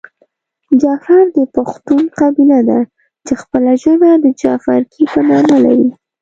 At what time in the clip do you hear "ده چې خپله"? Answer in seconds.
2.69-3.71